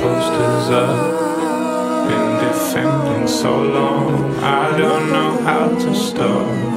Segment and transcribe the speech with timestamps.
[0.00, 2.08] posters up.
[2.08, 6.67] Been defending so long, I don't know how to stop.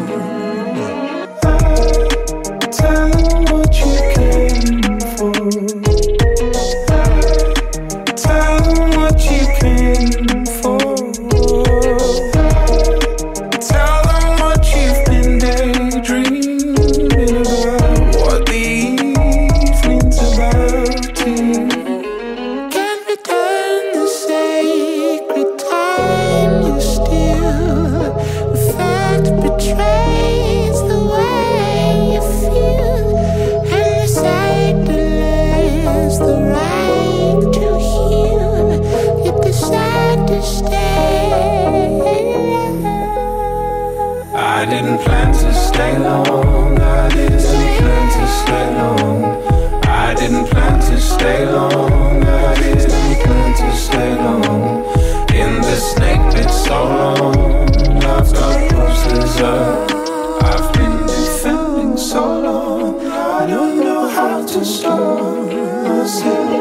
[66.02, 66.52] Myself.
[66.52, 66.61] Tell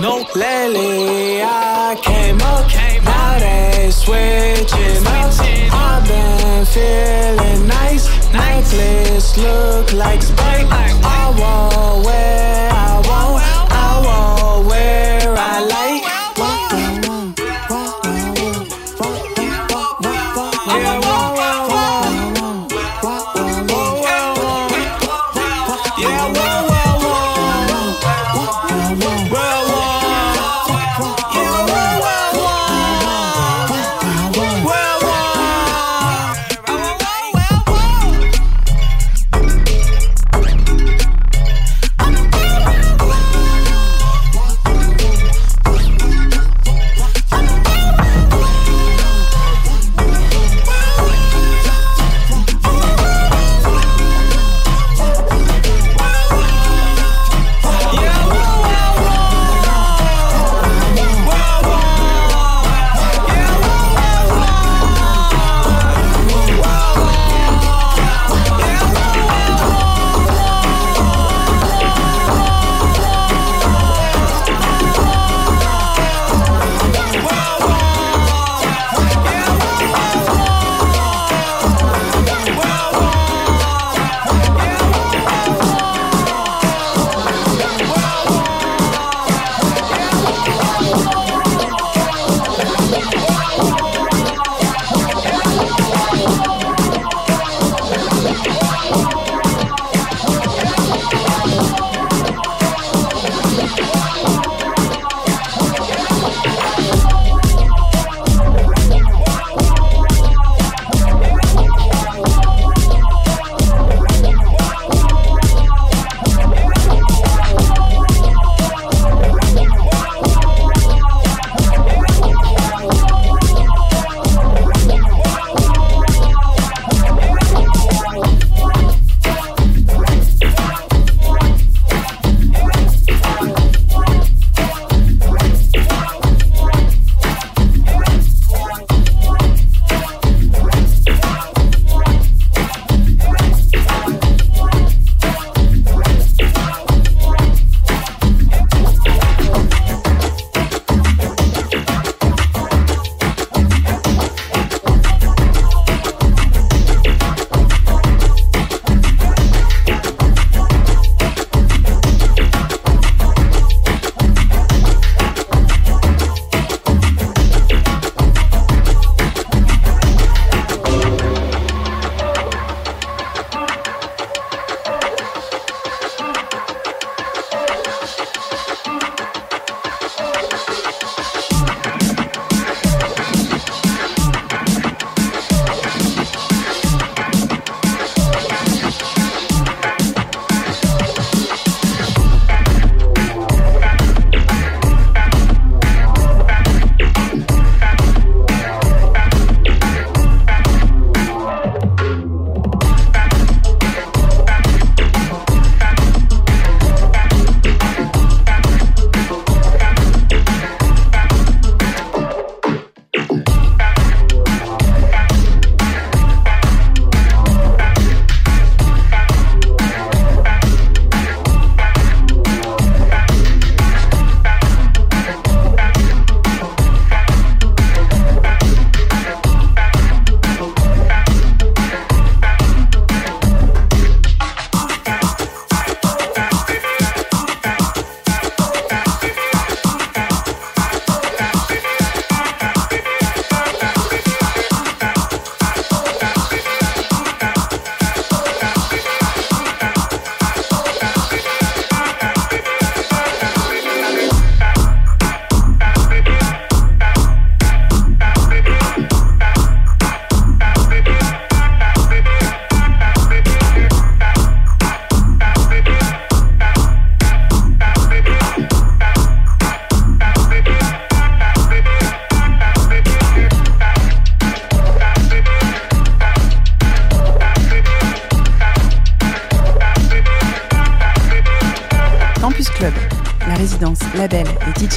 [0.00, 0.24] No.
[0.36, 3.40] Lately I came up, came now up.
[3.40, 5.34] they switching up.
[5.72, 8.06] I've been feeling nice.
[8.32, 8.72] nice.
[8.72, 10.70] Necklace look like Spike.
[10.70, 12.37] Like, I always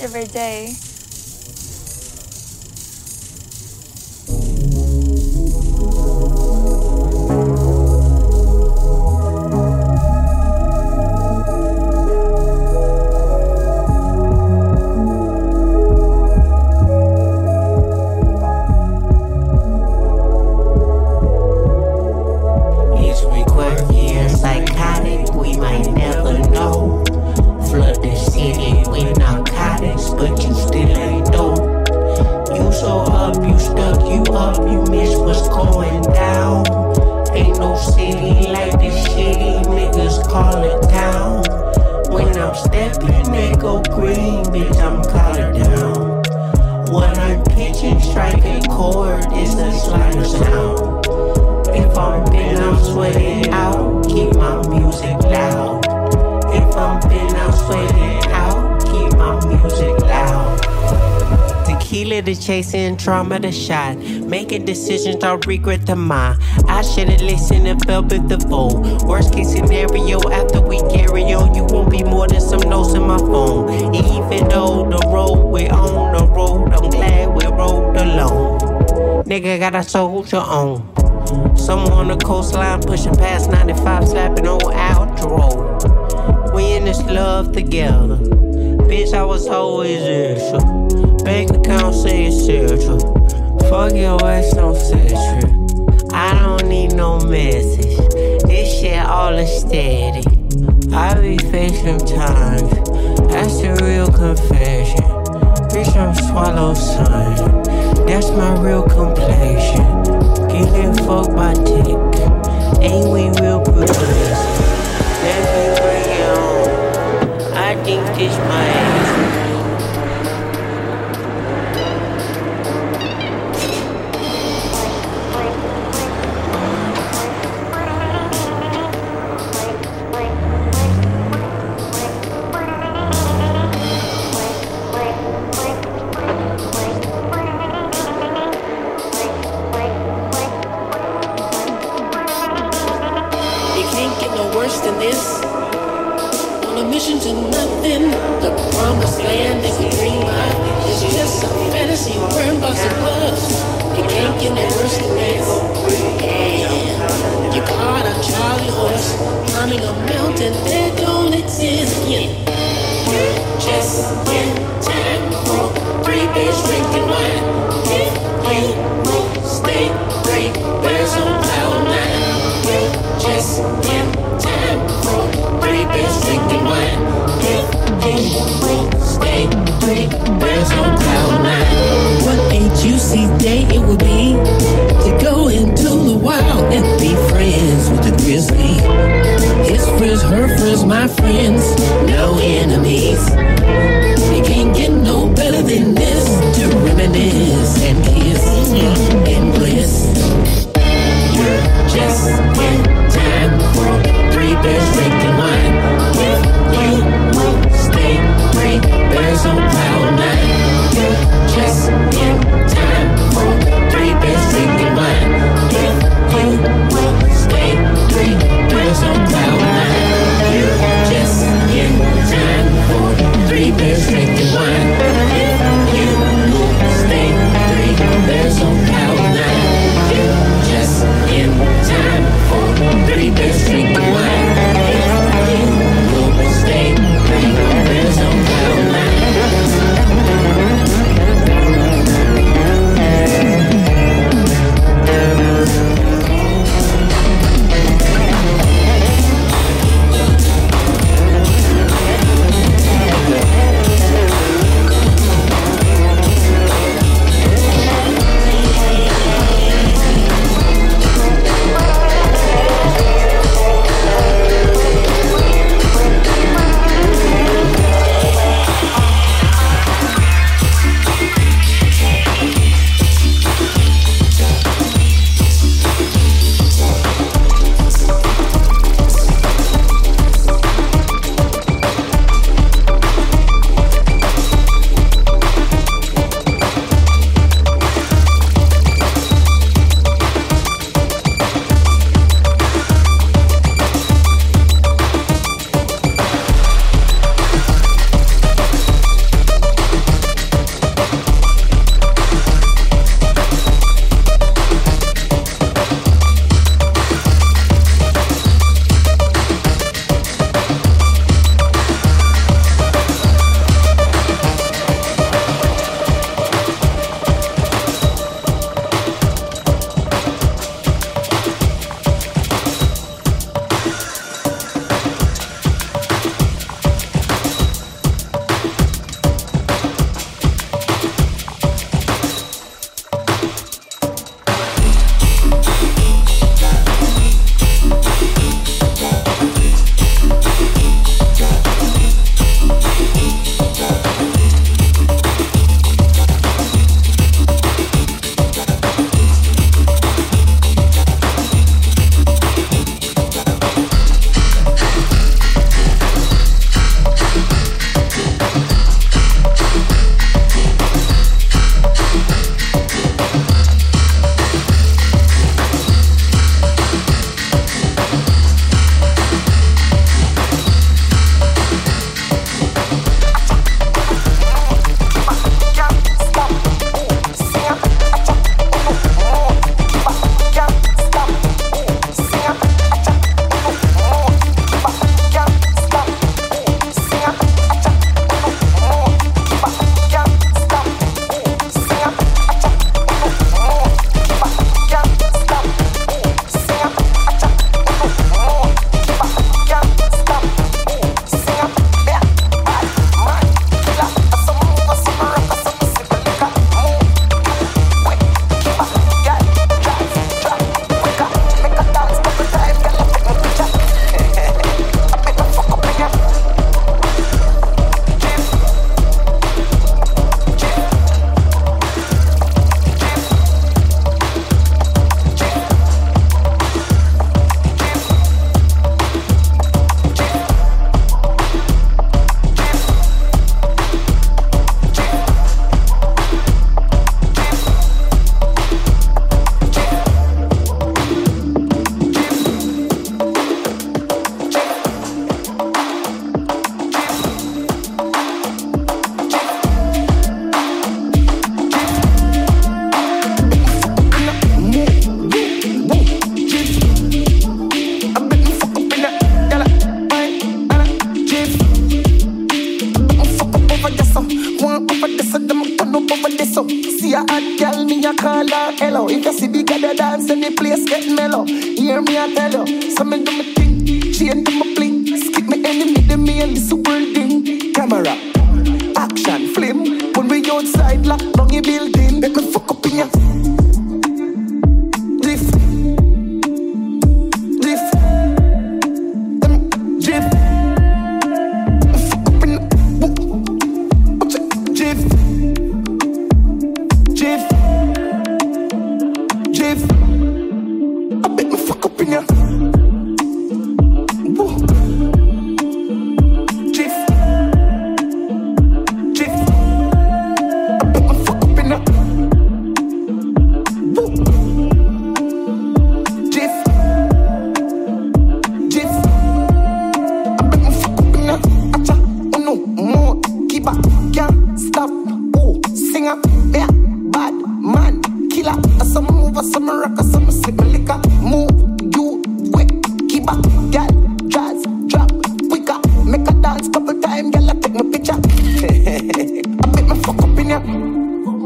[0.00, 0.74] every day.
[62.44, 63.96] chasing trauma to shot.
[63.96, 66.42] Making decisions I regret the mind.
[66.68, 68.82] I should've listened and fell with the fool.
[69.06, 73.02] Worst case scenario, after we carry on, you won't be more than some notes in
[73.02, 73.94] my phone.
[73.94, 78.60] Even though the road we're on, the road I'm glad we rode alone.
[79.24, 81.56] Nigga got a soldier on.
[81.56, 86.52] Someone on the coastline pushing past 95, slapping old outro.
[86.54, 88.18] We in this love together.
[88.84, 90.73] Bitch, I was always extra.
[91.24, 93.00] Bank account say it's spiritual.
[93.70, 94.76] Fuck your ass, don't.
[96.12, 97.96] I don't need no message.
[98.44, 100.22] This shit all is steady.
[100.92, 102.70] I be facing times.
[103.32, 105.00] That's the real confession.
[105.72, 107.62] Bitch, I'm swallow son.
[108.06, 109.83] That's my real complexion.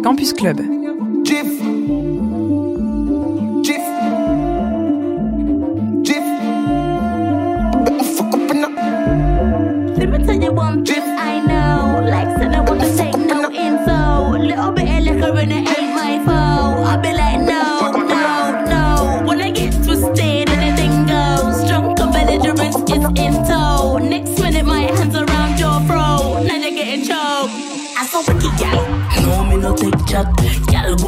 [0.03, 0.78] Campus Club.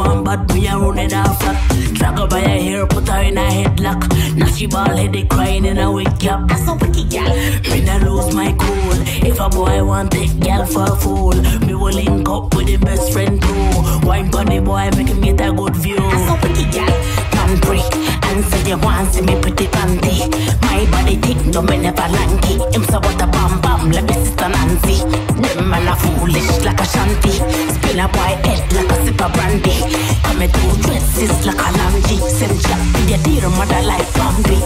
[0.02, 1.56] Go bad, me a run it off flat.
[1.94, 4.00] Drag her by her hair, put her in a headlock.
[4.34, 6.48] Now she ball headed crying in a wake up.
[6.48, 7.36] That's a wicked gal.
[7.70, 9.28] Me no lose my cool.
[9.28, 11.34] If a boy want take gal for a fool,
[11.66, 14.06] me will link up with the best friend too.
[14.06, 15.96] Wine pon the boy, make him get a good view.
[15.96, 16.88] That's a wicked gal.
[17.34, 17.99] Man break
[18.30, 20.30] and say you want see me pretty panty.
[20.62, 22.54] My body thick, no me never lanky.
[22.72, 24.96] Him say what a bam bam, let me sister Nancy.
[25.42, 27.32] Them man a foolish like a shanty.
[27.74, 29.76] Spin a boy head like a sip of brandy.
[30.22, 32.16] Come two dresses like a laundry.
[32.38, 34.58] Send chat with your dear mother like Bambi.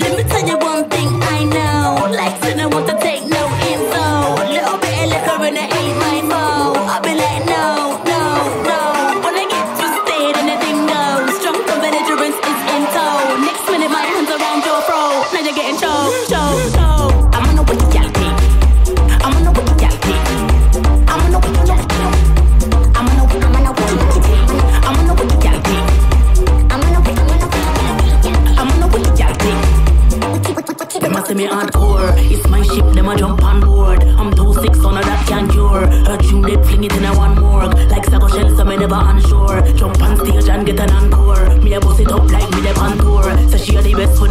[0.00, 2.08] Let me tell you one thing I know.
[2.10, 3.25] Like said, I want to take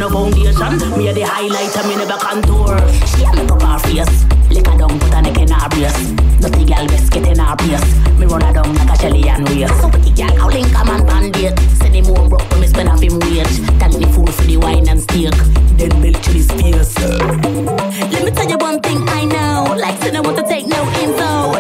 [0.09, 0.97] no foundation.
[0.97, 2.77] Me the highlighter, me never contour.
[3.09, 4.25] She a make up her face.
[4.49, 5.97] Lick a down, put a neck in her brace.
[6.41, 7.85] Dirty best get in her place.
[8.19, 9.69] Me run her down like a Shelly and race.
[9.81, 11.57] So pretty gal, how link a man bandit.
[11.77, 13.55] Send him more broke when me spend off him wage.
[13.79, 15.33] Thank me fool for the wine and steak.
[15.77, 16.99] Then belt to his face.
[16.99, 19.75] Let me tell you one thing I know.
[19.75, 21.54] Like said, I want to take no info.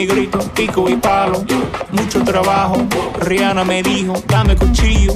[0.00, 1.44] Mi grito, pico y palo.
[1.92, 2.78] Mucho trabajo.
[3.20, 5.12] Rihanna me dijo, dame cuchillo,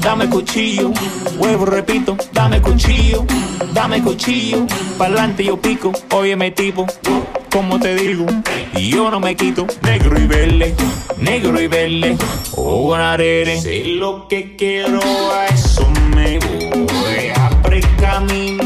[0.00, 0.92] dame cuchillo.
[1.36, 3.26] Huevo, repito, dame cuchillo,
[3.74, 4.68] dame cuchillo.
[4.96, 6.86] Pa'lante yo pico, óyeme tipo.
[7.50, 8.24] Como te digo,
[8.78, 10.76] yo no me quito negro y verde,
[11.18, 12.16] negro y verde,
[12.54, 13.60] o ganaré.
[13.60, 15.00] Sé lo que quiero,
[15.32, 16.70] a eso me voy.
[18.00, 18.59] Camino,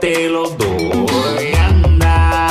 [0.00, 1.52] te lo doy.
[1.54, 2.48] Anda.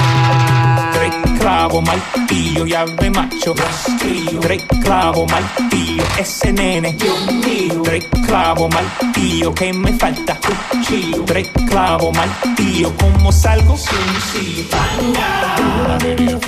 [0.93, 4.39] Tres clavos, martillo, llave macho, rastrillo.
[4.39, 7.81] Tres clavos, martillo, ese nene, Dios mío.
[7.83, 11.23] Tres clavos, martillo, que me falta cuchillo.
[11.25, 13.77] Tres clavos, martillo, ¿cómo salgo?
[13.77, 14.65] Sencillo.
[15.01, 16.39] Una avenida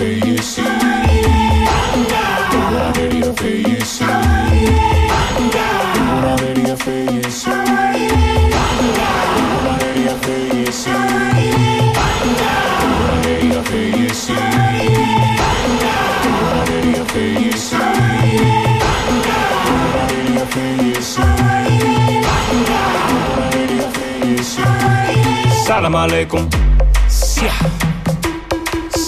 [25.91, 26.49] Salam alaikum.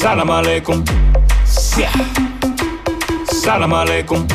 [0.02, 0.84] Salam alaikum.
[3.44, 4.28] Salam alaikum.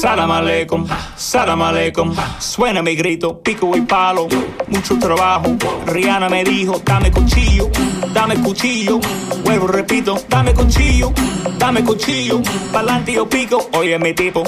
[0.00, 0.86] Salam alaikum
[1.28, 2.14] salam aleikum.
[2.38, 4.28] Suena mi grito, pico y palo.
[4.68, 5.56] Mucho trabajo.
[5.86, 7.68] Rihanna me dijo, dame cuchillo,
[8.14, 8.98] dame cuchillo.
[9.44, 11.12] Vuelvo, repito, dame cuchillo,
[11.58, 12.40] dame cuchillo.
[12.72, 14.42] Pa'lante yo pico, oye mi tipo.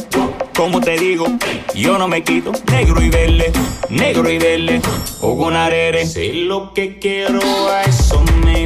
[0.57, 1.27] Como te digo,
[1.75, 2.53] yo no me quito.
[2.71, 3.53] Negro y verde,
[3.91, 4.81] negro y verde.
[5.21, 6.07] O con arere.
[6.07, 8.60] Sé lo que quiero, a eso me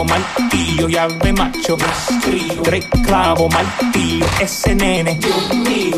[0.00, 1.76] clavo, martillo y ave macho.
[2.62, 5.18] Tres clavo, martillo, ese nene.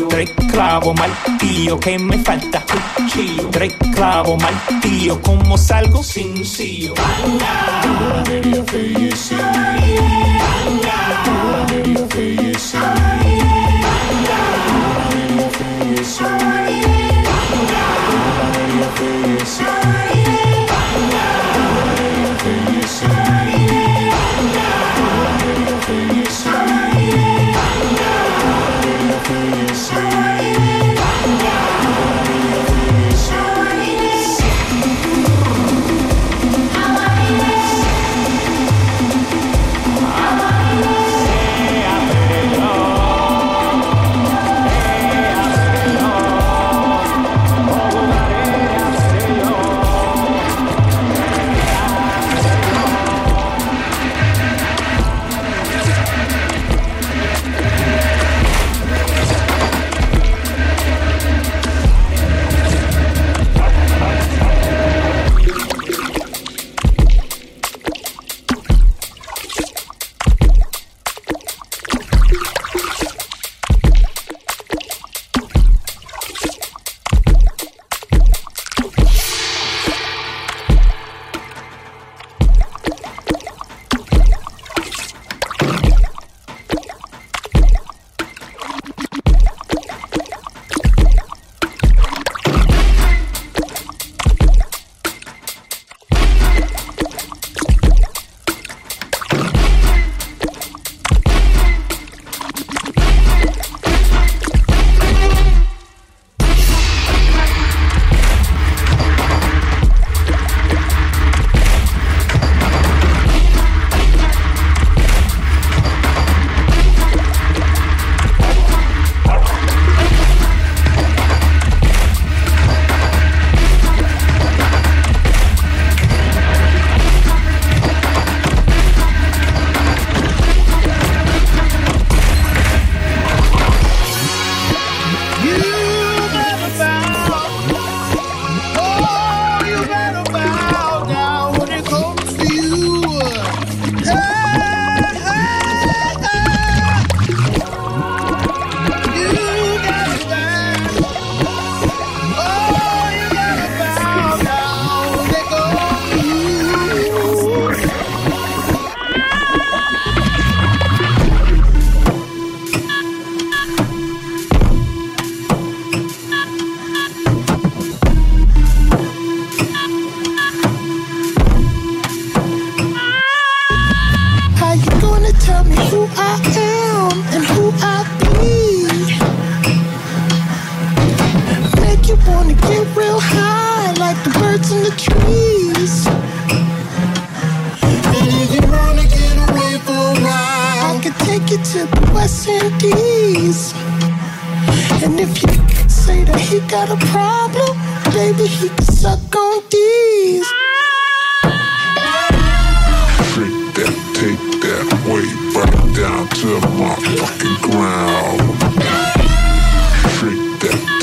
[0.09, 2.63] Tres clavo, martillo, que me falta?
[3.51, 6.03] Tres clavo, martillo, ¿cómo salgo?
[6.03, 6.93] Sin sillo.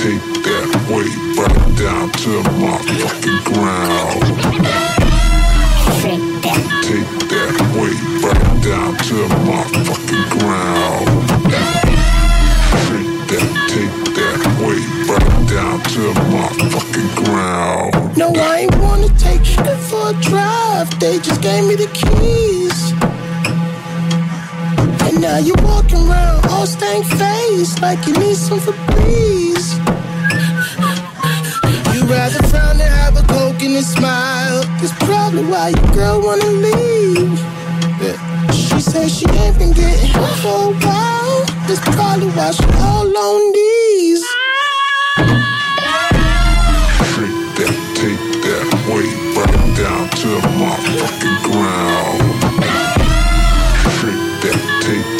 [0.00, 1.04] Take that, way
[1.36, 4.22] right down to my fucking ground.
[6.00, 7.92] Take that, way
[8.24, 11.04] right down to my fucking ground.
[12.80, 18.16] Shake that, take that, way right down to my fucking ground.
[18.16, 20.88] No, I ain't wanna take you for a drive.
[20.98, 22.92] They just gave me the keys.
[25.06, 29.39] And now you're walking around all stank faced like you need some Febreze.
[33.80, 34.62] A smile.
[34.80, 37.38] That's probably why your girl wanna leave.
[38.02, 38.50] Yeah.
[38.52, 41.40] She says she ain't been getting hit for a while.
[41.66, 44.24] That's probably why she all on these.
[47.12, 52.20] Shake that, take that, way right down to my fucking ground.
[53.96, 55.19] Shake that, take